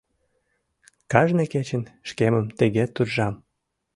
[1.11, 3.33] —Кажне кечын шкемым тыге туржам.